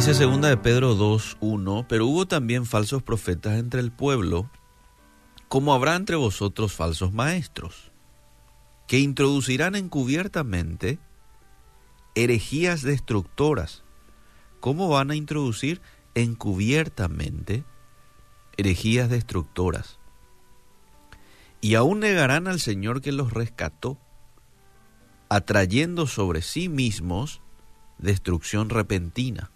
[0.00, 4.50] Dice segunda de Pedro 2.1, pero hubo también falsos profetas entre el pueblo,
[5.48, 7.92] como habrá entre vosotros falsos maestros,
[8.86, 10.98] que introducirán encubiertamente
[12.14, 13.84] herejías destructoras.
[14.60, 15.82] ¿Cómo van a introducir
[16.14, 17.64] encubiertamente
[18.56, 19.98] herejías destructoras?
[21.60, 23.98] Y aún negarán al Señor que los rescató,
[25.28, 27.42] atrayendo sobre sí mismos
[27.98, 29.50] destrucción repentina.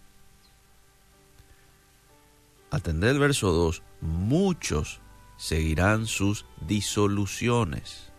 [2.71, 4.99] Atender el verso 2, muchos
[5.37, 8.11] seguirán sus disoluciones.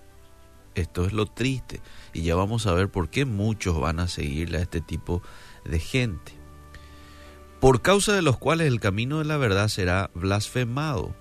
[0.75, 1.81] Esto es lo triste
[2.13, 5.23] y ya vamos a ver por qué muchos van a seguirle a este tipo
[5.65, 6.33] de gente.
[7.61, 11.17] Por causa de los cuales el camino de la verdad será blasfemado.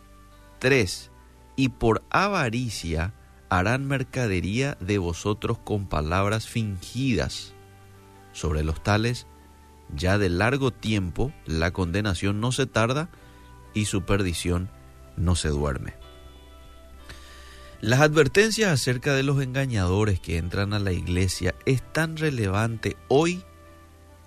[0.60, 1.10] 3.
[1.56, 3.14] Y por avaricia
[3.50, 7.54] harán mercadería de vosotros con palabras fingidas.
[8.34, 9.28] Sobre los tales,
[9.96, 13.10] ya de largo tiempo, la condenación no se tarda
[13.76, 14.70] y su perdición
[15.16, 15.94] no se duerme.
[17.82, 23.44] Las advertencias acerca de los engañadores que entran a la iglesia es tan relevante hoy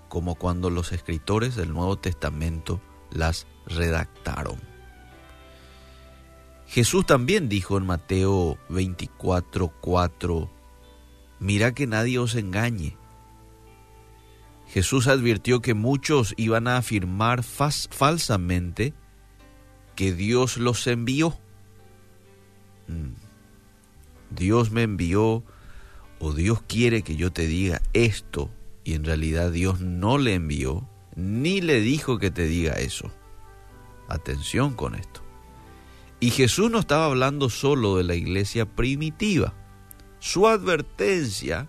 [0.07, 2.79] como cuando los escritores del Nuevo Testamento
[3.11, 4.57] las redactaron.
[6.67, 10.49] Jesús también dijo en Mateo 24:4,
[11.39, 12.95] mira que nadie os engañe.
[14.67, 18.93] Jesús advirtió que muchos iban a afirmar falsamente
[19.99, 21.37] que Dios los envió.
[22.87, 23.15] Mm.
[24.33, 25.43] Dios me envió
[26.19, 28.49] o Dios quiere que yo te diga esto
[28.85, 33.11] y en realidad Dios no le envió ni le dijo que te diga eso.
[34.07, 35.21] Atención con esto.
[36.21, 39.53] Y Jesús no estaba hablando solo de la iglesia primitiva.
[40.19, 41.67] Su advertencia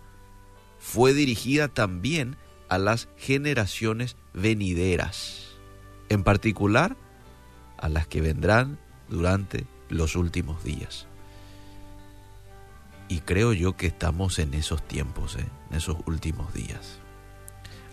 [0.78, 2.36] fue dirigida también
[2.68, 5.48] a las generaciones venideras,
[6.08, 6.96] en particular
[7.80, 11.06] a las que vendrán durante los últimos días.
[13.08, 15.46] Y creo yo que estamos en esos tiempos, ¿eh?
[15.70, 16.98] en esos últimos días.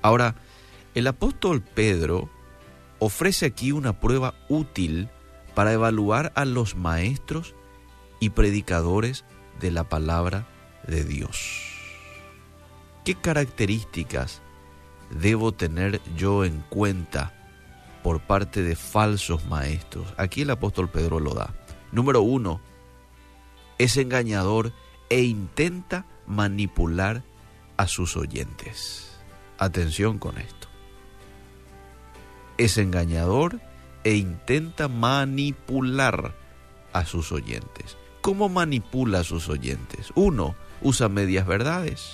[0.01, 0.35] Ahora,
[0.93, 2.29] el apóstol Pedro
[2.99, 5.09] ofrece aquí una prueba útil
[5.55, 7.55] para evaluar a los maestros
[8.19, 9.25] y predicadores
[9.59, 10.47] de la palabra
[10.85, 11.63] de Dios.
[13.03, 14.41] ¿Qué características
[15.09, 17.33] debo tener yo en cuenta
[18.07, 20.13] por parte de falsos maestros.
[20.15, 21.53] Aquí el apóstol Pedro lo da.
[21.91, 22.61] Número uno,
[23.79, 24.71] es engañador
[25.09, 27.23] e intenta manipular
[27.75, 29.11] a sus oyentes.
[29.57, 30.69] Atención con esto.
[32.57, 33.59] Es engañador
[34.05, 36.33] e intenta manipular
[36.93, 37.97] a sus oyentes.
[38.21, 40.13] ¿Cómo manipula a sus oyentes?
[40.15, 42.13] Uno, usa medias verdades,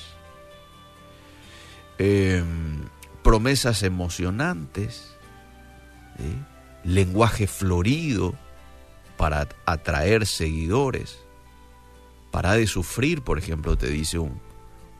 [2.00, 2.80] em,
[3.22, 5.13] promesas emocionantes,
[6.84, 8.36] lenguaje florido
[9.18, 11.20] para atraer seguidores.
[12.32, 14.42] Para de sufrir, por ejemplo, te dice un,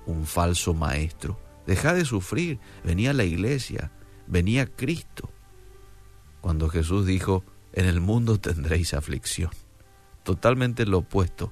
[0.06, 1.40] un falso maestro.
[1.66, 2.60] Deja de sufrir.
[2.84, 3.92] Venía a la iglesia,
[4.28, 5.30] venía Cristo.
[6.42, 7.44] Cuando Jesús dijo,
[7.74, 9.52] en el mundo tendréis aflicción.
[10.24, 11.52] Totalmente lo opuesto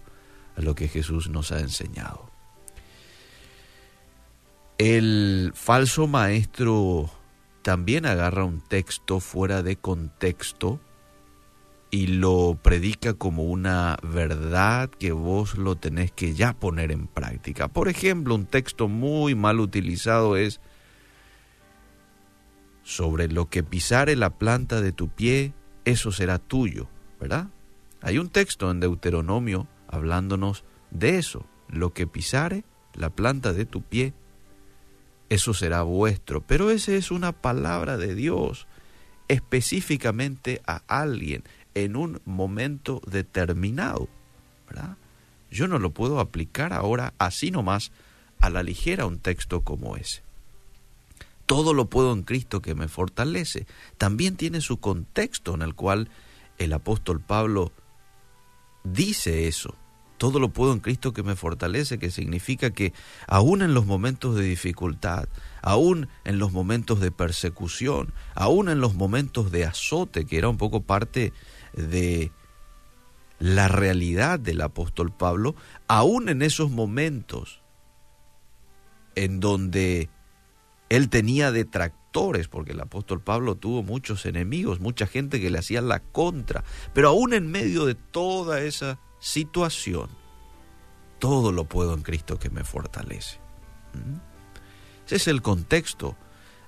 [0.55, 2.29] a lo que Jesús nos ha enseñado.
[4.78, 7.11] El falso maestro
[7.61, 10.79] también agarra un texto fuera de contexto
[11.91, 17.67] y lo predica como una verdad que vos lo tenés que ya poner en práctica.
[17.67, 20.61] Por ejemplo, un texto muy mal utilizado es
[22.83, 25.53] sobre lo que pisare la planta de tu pie,
[25.85, 26.88] eso será tuyo,
[27.19, 27.47] ¿verdad?
[28.01, 33.81] Hay un texto en Deuteronomio hablándonos de eso, lo que pisare la planta de tu
[33.81, 34.13] pie,
[35.31, 36.41] eso será vuestro.
[36.41, 38.67] Pero esa es una palabra de Dios
[39.29, 44.09] específicamente a alguien en un momento determinado.
[45.49, 47.93] Yo no lo puedo aplicar ahora así nomás
[48.41, 50.22] a la ligera un texto como ese.
[51.45, 53.67] Todo lo puedo en Cristo que me fortalece.
[53.97, 56.09] También tiene su contexto en el cual
[56.57, 57.72] el apóstol Pablo
[58.84, 59.77] dice eso
[60.22, 62.94] todo lo puedo en Cristo que me fortalece, que significa que
[63.26, 65.28] aún en los momentos de dificultad,
[65.64, 70.58] aún en los momentos de persecución, aún en los momentos de azote, que era un
[70.58, 71.34] poco parte
[71.73, 72.32] de
[73.40, 75.56] la realidad del apóstol Pablo,
[75.88, 77.64] aún en esos momentos
[79.16, 80.08] en donde
[80.90, 85.82] él tenía detractores, porque el apóstol Pablo tuvo muchos enemigos, mucha gente que le hacía
[85.82, 86.64] la contra,
[86.94, 90.09] pero aún en medio de toda esa situación,
[91.20, 93.40] todo lo puedo en Cristo que me fortalece.
[93.94, 94.18] ¿Mm?
[95.06, 96.18] Ese es el contexto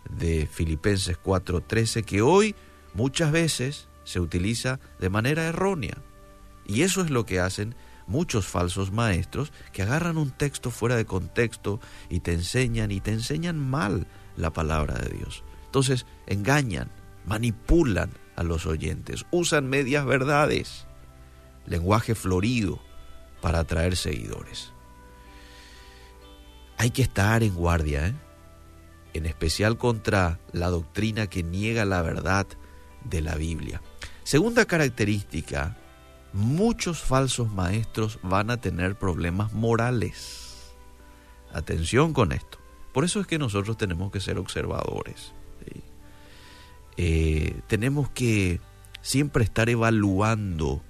[0.09, 2.55] de Filipenses 4:13 que hoy
[2.93, 5.97] muchas veces se utiliza de manera errónea.
[6.65, 11.05] Y eso es lo que hacen muchos falsos maestros que agarran un texto fuera de
[11.05, 11.79] contexto
[12.09, 14.07] y te enseñan y te enseñan mal
[14.37, 15.43] la palabra de Dios.
[15.65, 16.91] Entonces engañan,
[17.25, 20.85] manipulan a los oyentes, usan medias verdades,
[21.65, 22.79] lenguaje florido
[23.41, 24.71] para atraer seguidores.
[26.77, 28.15] Hay que estar en guardia, ¿eh?
[29.13, 32.47] en especial contra la doctrina que niega la verdad
[33.03, 33.81] de la Biblia.
[34.23, 35.77] Segunda característica,
[36.33, 40.73] muchos falsos maestros van a tener problemas morales.
[41.53, 42.57] Atención con esto.
[42.93, 45.33] Por eso es que nosotros tenemos que ser observadores.
[46.95, 48.59] Eh, tenemos que
[49.01, 50.81] siempre estar evaluando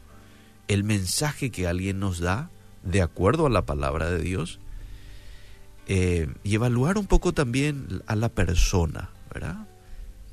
[0.68, 2.50] el mensaje que alguien nos da
[2.84, 4.60] de acuerdo a la palabra de Dios
[5.88, 9.68] eh, y evaluar un poco también a la persona, ¿verdad?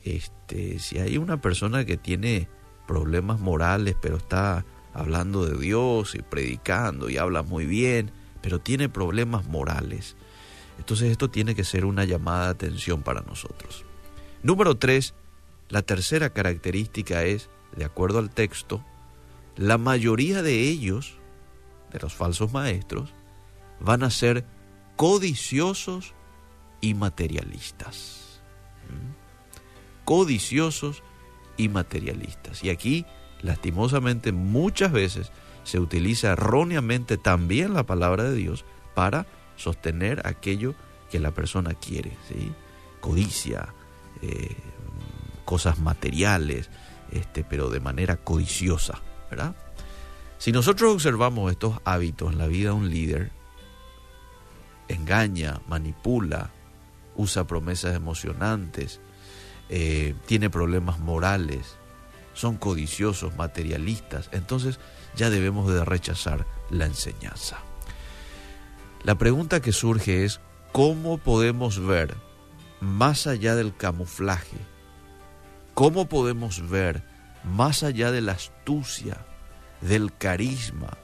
[0.05, 2.49] Este, si hay una persona que tiene
[2.87, 8.11] problemas morales, pero está hablando de Dios y predicando y habla muy bien,
[8.43, 10.17] pero tiene problemas morales,
[10.79, 13.85] entonces esto tiene que ser una llamada de atención para nosotros.
[14.43, 15.15] Número tres,
[15.69, 18.82] la tercera característica es, de acuerdo al texto,
[19.60, 21.18] la mayoría de ellos,
[21.92, 23.12] de los falsos maestros,
[23.78, 24.46] van a ser
[24.96, 26.14] codiciosos
[26.80, 28.40] y materialistas.
[28.88, 30.06] ¿Mm?
[30.06, 31.02] Codiciosos
[31.58, 32.64] y materialistas.
[32.64, 33.04] Y aquí,
[33.42, 35.30] lastimosamente, muchas veces
[35.64, 38.64] se utiliza erróneamente también la palabra de Dios
[38.94, 39.26] para
[39.56, 40.74] sostener aquello
[41.10, 42.16] que la persona quiere.
[42.28, 42.50] ¿sí?
[43.00, 43.74] Codicia,
[44.22, 44.56] eh,
[45.44, 46.70] cosas materiales,
[47.12, 49.02] este, pero de manera codiciosa.
[50.38, 53.31] Si nosotros observamos estos hábitos en la vida de un líder,
[54.88, 56.50] engaña, manipula,
[57.17, 59.00] usa promesas emocionantes,
[59.69, 61.77] eh, tiene problemas morales,
[62.35, 64.81] son codiciosos, materialistas, entonces
[65.15, 67.59] ya debemos de rechazar la enseñanza.
[69.05, 70.41] La pregunta que surge es,
[70.73, 72.15] ¿cómo podemos ver
[72.81, 74.56] más allá del camuflaje?
[75.75, 77.09] ¿Cómo podemos ver
[77.44, 79.26] más allá de la astucia,
[79.81, 80.98] del carisma,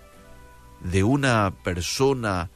[0.81, 2.51] de una persona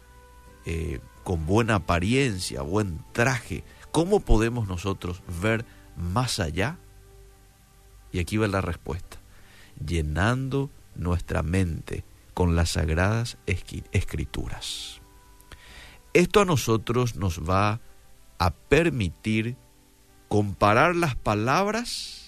[0.66, 5.64] eh, con buena apariencia, buen traje, ¿cómo podemos nosotros ver
[5.96, 6.78] más allá?
[8.12, 9.18] Y aquí va la respuesta,
[9.84, 12.04] llenando nuestra mente
[12.34, 15.00] con las sagradas escrituras.
[16.12, 17.80] Esto a nosotros nos va
[18.38, 19.56] a permitir
[20.28, 22.19] comparar las palabras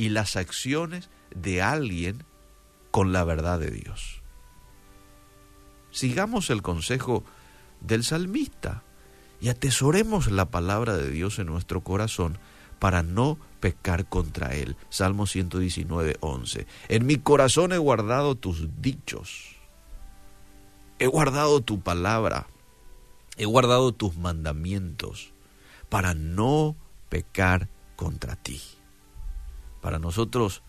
[0.00, 2.24] y las acciones de alguien
[2.90, 4.22] con la verdad de Dios.
[5.90, 7.22] Sigamos el consejo
[7.82, 8.82] del salmista
[9.42, 12.38] y atesoremos la palabra de Dios en nuestro corazón
[12.78, 14.74] para no pecar contra él.
[14.88, 16.66] Salmo 119, 11.
[16.88, 19.56] En mi corazón he guardado tus dichos,
[20.98, 22.46] he guardado tu palabra,
[23.36, 25.34] he guardado tus mandamientos
[25.90, 26.74] para no
[27.10, 28.62] pecar contra ti.
[29.80, 30.62] Para nosotros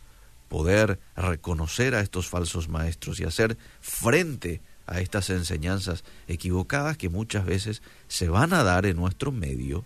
[0.48, 7.46] poder reconocer a estos falsos maestros y hacer frente a estas enseñanzas equivocadas que muchas
[7.46, 9.86] veces se van a dar en nuestro medio,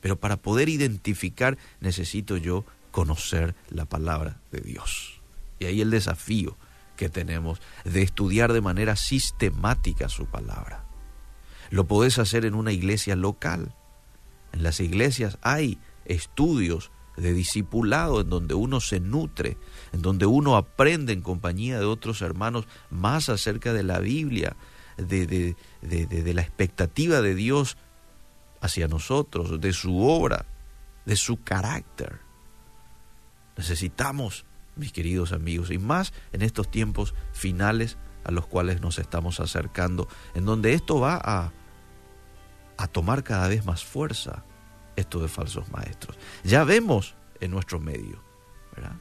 [0.00, 5.20] pero para poder identificar necesito yo conocer la palabra de Dios.
[5.58, 6.56] Y ahí el desafío
[6.96, 10.86] que tenemos de estudiar de manera sistemática su palabra.
[11.68, 13.74] Lo podés hacer en una iglesia local.
[14.52, 19.56] En las iglesias hay estudios de discipulado en donde uno se nutre,
[19.92, 24.56] en donde uno aprende en compañía de otros hermanos más acerca de la Biblia,
[24.96, 27.76] de, de, de, la expectativa de Dios
[28.60, 30.46] hacia nosotros, de su obra,
[31.04, 32.20] de su carácter.
[33.56, 34.44] Necesitamos,
[34.74, 40.08] mis queridos amigos, y más en estos tiempos finales a los cuales nos estamos acercando,
[40.34, 41.52] en donde esto va a,
[42.76, 44.44] a tomar cada vez más fuerza
[44.96, 46.18] esto de falsos maestros.
[46.44, 48.22] Ya vemos en nuestro medio,
[48.74, 48.96] ¿verdad?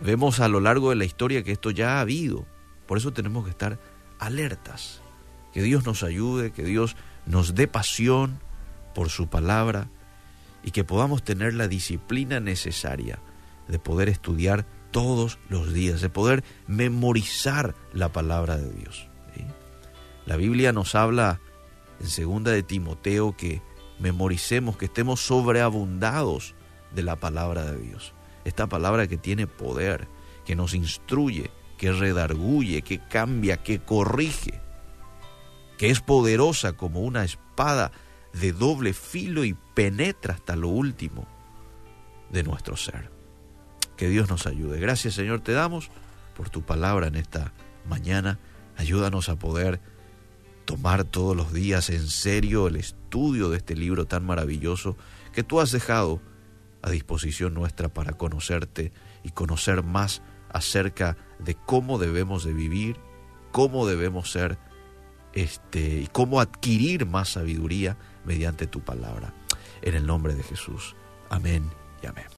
[0.00, 2.46] Vemos a lo largo de la historia que esto ya ha habido.
[2.86, 3.78] Por eso tenemos que estar
[4.18, 5.00] alertas.
[5.52, 8.40] Que Dios nos ayude, que Dios nos dé pasión
[8.94, 9.88] por su palabra
[10.62, 13.18] y que podamos tener la disciplina necesaria
[13.68, 19.08] de poder estudiar todos los días, de poder memorizar la palabra de Dios.
[20.26, 21.40] La Biblia nos habla
[22.00, 23.62] en segunda de Timoteo que
[23.98, 26.54] memoricemos, que estemos sobreabundados
[26.94, 28.14] de la palabra de Dios.
[28.44, 30.08] Esta palabra que tiene poder,
[30.44, 34.60] que nos instruye, que redarguye, que cambia, que corrige,
[35.78, 37.92] que es poderosa como una espada
[38.32, 41.26] de doble filo y penetra hasta lo último
[42.30, 43.10] de nuestro ser.
[43.96, 44.78] Que Dios nos ayude.
[44.78, 45.90] Gracias Señor te damos
[46.36, 47.52] por tu palabra en esta
[47.88, 48.38] mañana.
[48.76, 49.80] Ayúdanos a poder
[50.66, 54.96] tomar todos los días en serio el estudio de este libro tan maravilloso
[55.32, 56.20] que tú has dejado
[56.82, 58.92] a disposición nuestra para conocerte
[59.22, 62.96] y conocer más acerca de cómo debemos de vivir,
[63.52, 64.58] cómo debemos ser
[65.32, 69.34] este y cómo adquirir más sabiduría mediante tu palabra.
[69.82, 70.96] En el nombre de Jesús.
[71.30, 71.70] Amén
[72.02, 72.26] y amén.